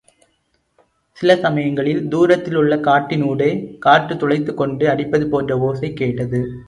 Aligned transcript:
சில 1.17 1.35
சமயங்களில், 1.35 2.07
தூரத்தில் 2.07 2.55
உள்ள 2.55 2.79
காட்டின் 2.79 3.21
ஊடே 3.21 3.77
காற்று 3.79 4.15
துளைத்துக் 4.15 4.57
கொண்டு 4.57 4.89
அடிப்பது 4.89 5.27
போன்ற 5.27 5.59
ஓசை 5.59 5.93
கேட்டது. 5.93 6.41